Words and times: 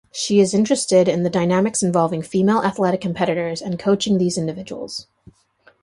She 0.11 0.39
is 0.39 0.55
interested 0.55 1.07
in 1.07 1.21
the 1.21 1.29
dynamics 1.29 1.83
involving 1.83 2.23
female 2.23 2.63
athletic 2.63 3.01
competitors 3.01 3.61
and 3.61 3.77
coaching 3.77 4.17
these 4.17 4.35
individuals. 4.35 5.05